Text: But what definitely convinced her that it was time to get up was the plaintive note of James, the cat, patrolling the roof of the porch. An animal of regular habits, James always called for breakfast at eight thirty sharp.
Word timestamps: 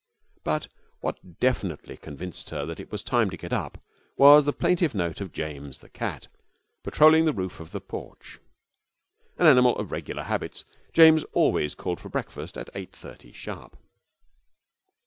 But 0.43 0.67
what 1.01 1.39
definitely 1.39 1.95
convinced 1.95 2.49
her 2.49 2.65
that 2.65 2.79
it 2.79 2.91
was 2.91 3.03
time 3.03 3.29
to 3.29 3.37
get 3.37 3.53
up 3.53 3.77
was 4.17 4.45
the 4.45 4.51
plaintive 4.51 4.95
note 4.95 5.21
of 5.21 5.31
James, 5.31 5.77
the 5.77 5.89
cat, 5.91 6.25
patrolling 6.83 7.25
the 7.25 7.33
roof 7.33 7.59
of 7.59 7.71
the 7.71 7.81
porch. 7.81 8.39
An 9.37 9.45
animal 9.45 9.75
of 9.77 9.91
regular 9.91 10.23
habits, 10.23 10.65
James 10.91 11.23
always 11.33 11.75
called 11.75 11.99
for 11.99 12.09
breakfast 12.09 12.57
at 12.57 12.71
eight 12.73 12.95
thirty 12.95 13.31
sharp. 13.31 13.77